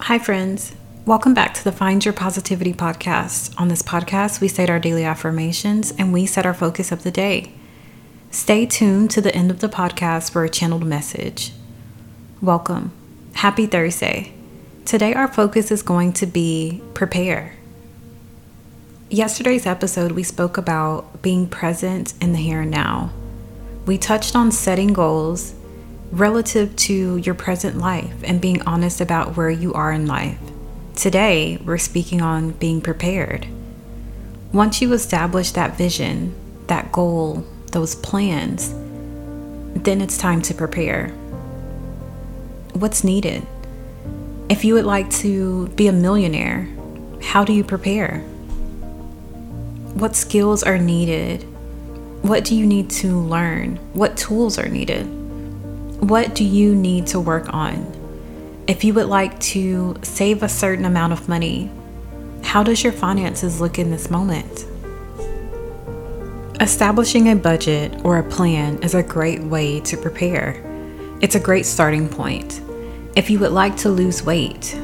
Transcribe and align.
Hi, 0.00 0.18
friends. 0.18 0.74
Welcome 1.06 1.32
back 1.32 1.54
to 1.54 1.64
the 1.64 1.72
Find 1.72 2.04
Your 2.04 2.12
Positivity 2.12 2.74
podcast. 2.74 3.58
On 3.58 3.68
this 3.68 3.82
podcast, 3.82 4.42
we 4.42 4.46
state 4.46 4.68
our 4.68 4.78
daily 4.78 5.04
affirmations 5.04 5.90
and 5.92 6.12
we 6.12 6.26
set 6.26 6.44
our 6.44 6.52
focus 6.52 6.92
of 6.92 7.02
the 7.02 7.10
day. 7.10 7.50
Stay 8.30 8.66
tuned 8.66 9.10
to 9.12 9.22
the 9.22 9.34
end 9.34 9.50
of 9.50 9.60
the 9.60 9.70
podcast 9.70 10.30
for 10.30 10.44
a 10.44 10.50
channeled 10.50 10.84
message. 10.84 11.52
Welcome. 12.42 12.92
Happy 13.32 13.64
Thursday. 13.64 14.34
Today, 14.84 15.14
our 15.14 15.28
focus 15.28 15.70
is 15.70 15.82
going 15.82 16.12
to 16.12 16.26
be 16.26 16.82
prepare. 16.92 17.56
Yesterday's 19.08 19.66
episode, 19.66 20.12
we 20.12 20.22
spoke 20.22 20.58
about 20.58 21.22
being 21.22 21.48
present 21.48 22.12
in 22.20 22.32
the 22.32 22.38
here 22.38 22.60
and 22.60 22.70
now. 22.70 23.12
We 23.86 23.96
touched 23.96 24.36
on 24.36 24.52
setting 24.52 24.92
goals 24.92 25.54
relative 26.10 26.74
to 26.76 27.16
your 27.16 27.34
present 27.34 27.76
life 27.78 28.14
and 28.24 28.40
being 28.40 28.62
honest 28.62 29.00
about 29.00 29.36
where 29.36 29.50
you 29.50 29.72
are 29.74 29.92
in 29.92 30.06
life. 30.06 30.38
Today, 30.94 31.58
we're 31.64 31.78
speaking 31.78 32.22
on 32.22 32.52
being 32.52 32.80
prepared. 32.80 33.46
Once 34.52 34.80
you 34.80 34.92
establish 34.92 35.50
that 35.50 35.76
vision, 35.76 36.34
that 36.68 36.90
goal, 36.92 37.44
those 37.72 37.94
plans, 37.96 38.72
then 39.82 40.00
it's 40.00 40.16
time 40.16 40.40
to 40.42 40.54
prepare. 40.54 41.08
What's 42.72 43.04
needed? 43.04 43.46
If 44.48 44.64
you 44.64 44.74
would 44.74 44.84
like 44.84 45.10
to 45.10 45.68
be 45.68 45.88
a 45.88 45.92
millionaire, 45.92 46.68
how 47.22 47.44
do 47.44 47.52
you 47.52 47.64
prepare? 47.64 48.20
What 49.94 50.14
skills 50.14 50.62
are 50.62 50.78
needed? 50.78 51.42
What 52.22 52.44
do 52.44 52.54
you 52.54 52.66
need 52.66 52.90
to 52.90 53.18
learn? 53.18 53.76
What 53.92 54.16
tools 54.16 54.58
are 54.58 54.68
needed? 54.68 55.06
What 56.06 56.36
do 56.36 56.44
you 56.44 56.72
need 56.72 57.08
to 57.08 57.18
work 57.18 57.52
on? 57.52 57.92
If 58.68 58.84
you 58.84 58.94
would 58.94 59.06
like 59.06 59.40
to 59.40 59.96
save 60.02 60.44
a 60.44 60.48
certain 60.48 60.84
amount 60.84 61.12
of 61.12 61.28
money, 61.28 61.68
how 62.44 62.62
does 62.62 62.84
your 62.84 62.92
finances 62.92 63.60
look 63.60 63.76
in 63.76 63.90
this 63.90 64.08
moment? 64.08 64.66
Establishing 66.60 67.28
a 67.28 67.34
budget 67.34 68.04
or 68.04 68.18
a 68.18 68.22
plan 68.22 68.80
is 68.84 68.94
a 68.94 69.02
great 69.02 69.42
way 69.42 69.80
to 69.80 69.96
prepare. 69.96 70.62
It's 71.22 71.34
a 71.34 71.40
great 71.40 71.66
starting 71.66 72.08
point. 72.08 72.60
If 73.16 73.28
you 73.28 73.40
would 73.40 73.50
like 73.50 73.76
to 73.78 73.88
lose 73.88 74.22
weight, 74.22 74.78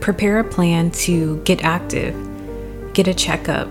prepare 0.00 0.38
a 0.38 0.44
plan 0.44 0.90
to 0.92 1.36
get 1.42 1.64
active, 1.64 2.14
get 2.94 3.06
a 3.06 3.12
checkup, 3.12 3.68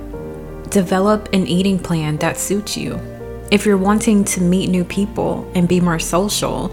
develop 0.70 1.34
an 1.34 1.48
eating 1.48 1.80
plan 1.80 2.18
that 2.18 2.38
suits 2.38 2.78
you. 2.78 3.19
If 3.52 3.66
you're 3.66 3.78
wanting 3.78 4.26
to 4.26 4.42
meet 4.42 4.70
new 4.70 4.84
people 4.84 5.52
and 5.56 5.68
be 5.68 5.82
more 5.82 5.98
social, 5.98 6.70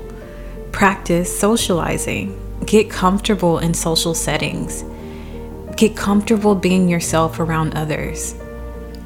practice 0.73 1.35
socializing. 1.41 2.39
Get 2.67 2.91
comfortable 2.91 3.61
in 3.61 3.73
social 3.73 4.13
settings. 4.13 4.85
Get 5.79 5.97
comfortable 5.97 6.55
being 6.55 6.87
yourself 6.87 7.41
around 7.41 7.75
others. 7.75 8.35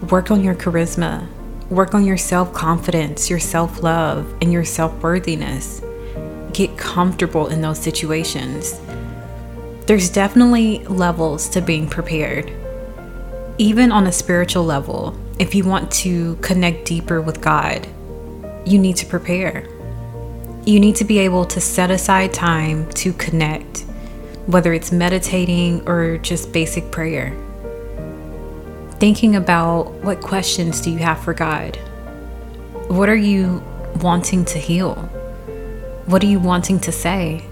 Work 0.08 0.32
on 0.32 0.42
your 0.42 0.56
charisma. 0.56 1.28
Work 1.70 1.94
on 1.94 2.04
your 2.04 2.16
self 2.16 2.52
confidence, 2.52 3.30
your 3.30 3.38
self 3.38 3.84
love, 3.84 4.34
and 4.42 4.52
your 4.52 4.64
self 4.64 4.92
worthiness. 5.00 5.80
Get 6.52 6.77
comfortable 6.77 7.46
in 7.46 7.60
those 7.60 7.78
situations. 7.78 8.80
There's 9.86 10.10
definitely 10.10 10.84
levels 10.86 11.48
to 11.50 11.60
being 11.60 11.88
prepared. 11.88 12.52
Even 13.58 13.92
on 13.92 14.08
a 14.08 14.12
spiritual 14.12 14.64
level, 14.64 15.16
if 15.41 15.55
you 15.55 15.64
want 15.64 15.91
to 15.91 16.36
connect 16.42 16.84
deeper 16.84 17.22
with 17.22 17.41
God, 17.41 17.88
you 18.66 18.78
need 18.78 18.96
to 18.96 19.06
prepare. 19.06 19.66
You 20.66 20.78
need 20.78 20.96
to 20.96 21.05
be 21.05 21.19
able 21.20 21.46
to 21.46 21.62
set 21.62 21.91
aside 21.91 22.34
time 22.34 22.86
to 22.91 23.14
connect, 23.14 23.86
whether 24.44 24.74
it's 24.74 24.92
meditating 24.92 25.88
or 25.88 26.18
just 26.18 26.52
basic 26.52 26.91
prayer. 26.91 27.34
Thinking 28.98 29.34
about 29.34 29.91
what 30.05 30.20
questions 30.20 30.83
do 30.83 30.91
you 30.91 30.98
have 30.98 31.24
for 31.24 31.33
God? 31.33 31.77
What 32.89 33.08
are 33.08 33.17
you 33.17 33.62
wanting 34.02 34.45
to 34.45 34.58
heal? 34.58 34.96
What 36.05 36.22
are 36.22 36.27
you 36.27 36.39
wanting 36.39 36.80
to 36.80 36.92
say? 36.92 37.42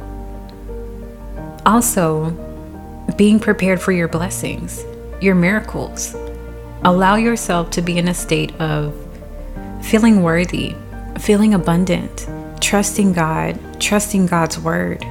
Also, 1.64 2.32
being 3.16 3.40
prepared 3.40 3.80
for 3.80 3.92
your 3.92 4.08
blessings, 4.08 4.84
your 5.22 5.34
miracles. 5.34 6.14
Allow 6.84 7.16
yourself 7.16 7.70
to 7.70 7.82
be 7.82 7.98
in 7.98 8.08
a 8.08 8.14
state 8.14 8.54
of 8.60 8.94
feeling 9.82 10.22
worthy, 10.22 10.76
feeling 11.18 11.54
abundant, 11.54 12.28
trusting 12.60 13.12
God, 13.12 13.58
trusting 13.80 14.26
God's 14.26 14.58
word, 14.58 15.04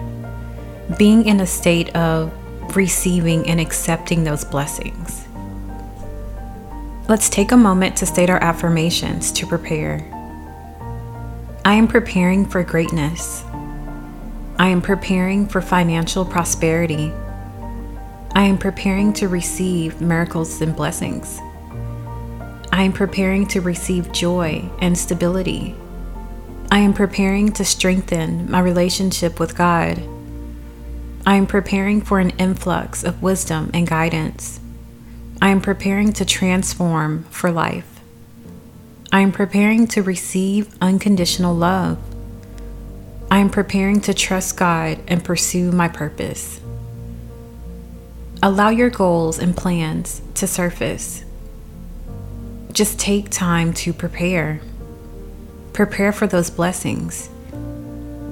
being 0.98 1.26
in 1.26 1.42
a 1.42 1.48
state 1.48 1.94
of 1.96 2.32
receiving 2.76 3.48
and 3.50 3.60
accepting 3.60 4.24
those 4.24 4.46
blessings. 4.46 5.26
Let's 7.10 7.30
take 7.30 7.52
a 7.52 7.58
moment 7.58 7.98
to 7.98 8.06
state 8.06 8.30
our 8.30 8.42
affirmations 8.42 9.32
to 9.34 9.48
prepare. 9.48 10.06
I 11.66 11.74
am 11.74 11.88
preparing 11.88 12.46
for 12.46 12.64
greatness. 12.64 13.44
I 14.58 14.68
am 14.68 14.82
preparing 14.82 15.48
for 15.48 15.62
financial 15.62 16.24
prosperity. 16.24 17.12
I 18.32 18.44
am 18.44 18.58
preparing 18.58 19.14
to 19.14 19.28
receive 19.28 20.00
miracles 20.00 20.62
and 20.62 20.76
blessings. 20.76 21.40
I 22.78 22.84
am 22.84 22.94
preparing 22.94 23.48
to 23.48 23.60
receive 23.60 24.12
joy 24.12 24.70
and 24.80 24.96
stability. 24.96 25.74
I 26.70 26.78
am 26.78 26.94
preparing 26.94 27.52
to 27.54 27.66
strengthen 27.66 28.52
my 28.52 28.60
relationship 28.60 29.40
with 29.40 29.58
God. 29.58 30.00
I 31.26 31.38
am 31.38 31.48
preparing 31.48 32.02
for 32.02 32.20
an 32.20 32.30
influx 32.38 33.04
of 33.04 33.24
wisdom 33.24 33.72
and 33.74 33.88
guidance. 33.88 34.60
I 35.42 35.50
am 35.50 35.60
preparing 35.60 36.14
to 36.14 36.24
transform 36.24 37.24
for 37.32 37.50
life. 37.50 38.00
I 39.12 39.22
am 39.22 39.32
preparing 39.32 39.88
to 39.88 40.04
receive 40.04 40.70
unconditional 40.80 41.56
love. 41.56 41.98
I 43.32 43.40
am 43.40 43.50
preparing 43.50 44.02
to 44.02 44.14
trust 44.14 44.56
God 44.56 45.00
and 45.08 45.24
pursue 45.24 45.72
my 45.72 45.88
purpose. 45.88 46.62
Allow 48.44 48.70
your 48.70 48.92
goals 48.92 49.40
and 49.40 49.58
plans 49.58 50.22
to 50.36 50.46
surface 50.46 51.24
just 52.78 53.00
take 53.00 53.32
time 53.32 53.74
to 53.74 53.92
prepare. 53.92 54.62
Prepare 55.74 56.12
for 56.12 56.28
those 56.28 56.52
blessings. 56.52 57.28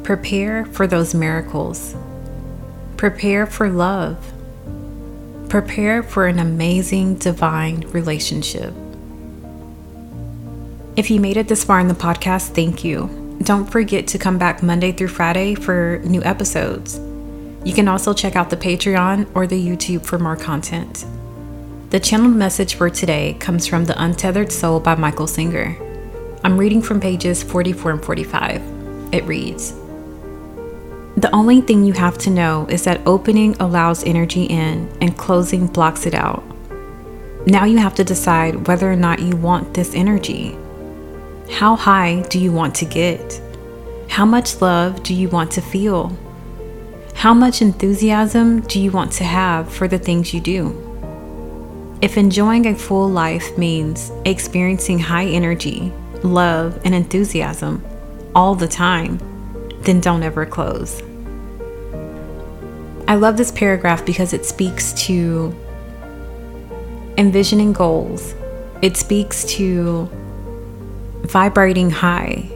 Prepare 0.04 0.66
for 0.68 0.86
those 0.86 1.16
miracles. 1.16 1.96
Prepare 2.96 3.48
for 3.48 3.72
love. 3.72 4.24
Prepare 5.50 6.04
for 6.04 6.28
an 6.28 6.38
amazing 6.38 7.16
divine 7.16 7.88
relationship. 7.88 8.72
If 10.96 11.10
you 11.10 11.20
made 11.20 11.38
it 11.38 11.48
this 11.48 11.64
far 11.64 11.80
in 11.80 11.88
the 11.88 11.96
podcast, 11.96 12.50
thank 12.50 12.84
you. 12.84 13.38
Don't 13.42 13.66
forget 13.66 14.06
to 14.10 14.20
come 14.20 14.38
back 14.38 14.62
Monday 14.62 14.92
through 14.92 15.08
Friday 15.08 15.56
for 15.56 16.00
new 16.04 16.22
episodes. 16.22 17.00
You 17.64 17.74
can 17.74 17.88
also 17.88 18.14
check 18.14 18.36
out 18.36 18.52
the 18.52 18.58
Patreon 18.58 19.28
or 19.34 19.48
the 19.48 19.60
YouTube 19.60 20.06
for 20.06 20.20
more 20.20 20.36
content. 20.36 21.04
The 21.92 22.00
channeled 22.00 22.36
message 22.36 22.74
for 22.74 22.90
today 22.90 23.36
comes 23.40 23.68
from 23.68 23.86
The 23.86 24.02
Untethered 24.02 24.52
Soul 24.52 24.80
by 24.80 24.96
Michael 24.96 25.28
Singer. 25.28 25.78
I'm 26.44 26.58
reading 26.58 26.82
from 26.82 27.00
pages 27.00 27.44
44 27.44 27.92
and 27.92 28.04
45. 28.04 28.60
It 29.14 29.24
reads 29.26 29.74
The 31.16 31.30
only 31.32 31.62
thing 31.62 31.86
you 31.86 31.94
have 31.94 32.18
to 32.20 32.32
know 32.32 32.66
is 32.72 32.84
that 32.86 33.06
opening 33.06 33.56
allows 33.60 34.04
energy 34.04 34.46
in 34.46 34.92
and 35.00 35.16
closing 35.16 35.68
blocks 35.68 36.08
it 36.08 36.16
out. 36.16 36.44
Now 37.46 37.66
you 37.66 37.78
have 37.78 37.94
to 37.96 38.04
decide 38.04 38.68
whether 38.68 38.92
or 38.92 38.96
not 38.96 39.20
you 39.20 39.36
want 39.36 39.76
this 39.76 39.94
energy. 39.94 40.58
How 41.52 41.76
high 41.76 42.24
do 42.30 42.40
you 42.40 42.52
want 42.52 42.74
to 42.76 42.86
get? 42.86 43.40
How 44.10 44.26
much 44.26 44.60
love 44.60 45.04
do 45.04 45.14
you 45.14 45.30
want 45.30 45.52
to 45.52 45.62
feel? 45.62 46.18
How 47.14 47.36
much 47.36 47.62
enthusiasm 47.62 48.62
do 48.62 48.82
you 48.82 48.92
want 48.92 49.12
to 49.14 49.24
have 49.24 49.72
for 49.72 49.88
the 49.88 50.00
things 50.00 50.34
you 50.34 50.42
do? 50.42 50.85
If 52.06 52.18
enjoying 52.18 52.68
a 52.68 52.76
full 52.76 53.10
life 53.10 53.58
means 53.58 54.12
experiencing 54.26 55.00
high 55.00 55.26
energy, 55.26 55.92
love, 56.22 56.80
and 56.86 56.94
enthusiasm 56.94 57.84
all 58.36 58.54
the 58.54 58.68
time, 58.68 59.18
then 59.82 60.02
don't 60.02 60.22
ever 60.22 60.46
close. 60.46 61.02
I 63.08 63.16
love 63.16 63.38
this 63.38 63.52
paragraph 63.52 64.06
because 64.06 64.34
it 64.34 64.46
speaks 64.46 64.94
to 65.08 65.52
envisioning 67.18 67.74
goals, 67.74 68.36
it 68.84 68.98
speaks 68.98 69.44
to 69.56 70.08
vibrating 71.24 71.90
high, 71.90 72.48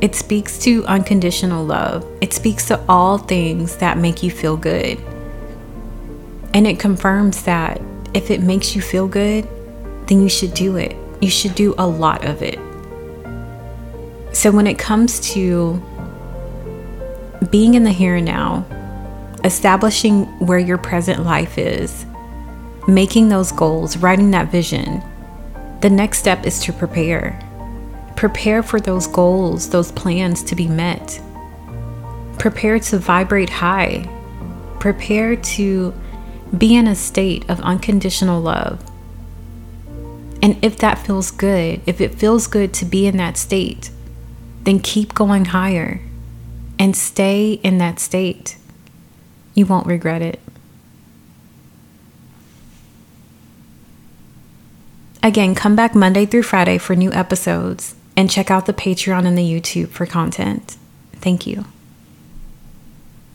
it 0.00 0.16
speaks 0.16 0.58
to 0.58 0.84
unconditional 0.86 1.64
love, 1.64 2.04
it 2.20 2.32
speaks 2.32 2.66
to 2.66 2.84
all 2.88 3.16
things 3.16 3.76
that 3.76 3.96
make 3.96 4.24
you 4.24 4.30
feel 4.32 4.56
good. 4.56 4.98
And 6.52 6.66
it 6.66 6.80
confirms 6.80 7.44
that 7.44 7.80
if 8.14 8.30
it 8.30 8.42
makes 8.42 8.74
you 8.74 8.82
feel 8.82 9.08
good, 9.08 9.46
then 10.06 10.22
you 10.22 10.28
should 10.28 10.54
do 10.54 10.76
it. 10.76 10.96
You 11.20 11.30
should 11.30 11.54
do 11.54 11.74
a 11.78 11.86
lot 11.86 12.24
of 12.24 12.42
it. 12.42 12.58
So, 14.34 14.50
when 14.50 14.66
it 14.66 14.78
comes 14.78 15.20
to 15.32 15.82
being 17.50 17.74
in 17.74 17.84
the 17.84 17.90
here 17.90 18.16
and 18.16 18.26
now, 18.26 18.66
establishing 19.44 20.24
where 20.38 20.58
your 20.58 20.78
present 20.78 21.24
life 21.24 21.58
is, 21.58 22.06
making 22.86 23.28
those 23.28 23.52
goals, 23.52 23.96
writing 23.96 24.30
that 24.32 24.50
vision. 24.50 25.02
The 25.80 25.90
next 25.90 26.18
step 26.18 26.46
is 26.46 26.60
to 26.60 26.72
prepare. 26.72 27.38
Prepare 28.16 28.62
for 28.62 28.80
those 28.80 29.06
goals, 29.06 29.70
those 29.70 29.90
plans 29.92 30.42
to 30.44 30.54
be 30.54 30.68
met. 30.68 31.20
Prepare 32.38 32.78
to 32.80 32.98
vibrate 32.98 33.50
high. 33.50 34.08
Prepare 34.78 35.36
to 35.36 35.92
be 36.56 36.76
in 36.76 36.86
a 36.86 36.94
state 36.94 37.48
of 37.48 37.60
unconditional 37.60 38.40
love. 38.40 38.82
And 40.42 40.62
if 40.62 40.76
that 40.78 40.98
feels 40.98 41.30
good, 41.30 41.80
if 41.86 42.00
it 42.00 42.14
feels 42.14 42.46
good 42.46 42.74
to 42.74 42.84
be 42.84 43.06
in 43.06 43.16
that 43.16 43.36
state, 43.36 43.90
then 44.64 44.80
keep 44.80 45.14
going 45.14 45.46
higher 45.46 46.00
and 46.78 46.96
stay 46.96 47.52
in 47.52 47.78
that 47.78 48.00
state. 48.00 48.56
You 49.54 49.66
won't 49.66 49.86
regret 49.86 50.22
it. 50.22 50.40
Again, 55.22 55.54
come 55.54 55.76
back 55.76 55.94
Monday 55.94 56.26
through 56.26 56.42
Friday 56.42 56.78
for 56.78 56.96
new 56.96 57.12
episodes 57.12 57.94
and 58.16 58.28
check 58.28 58.50
out 58.50 58.66
the 58.66 58.72
Patreon 58.72 59.24
and 59.24 59.38
the 59.38 59.42
YouTube 59.42 59.88
for 59.90 60.04
content. 60.04 60.76
Thank 61.12 61.46
you. 61.46 61.64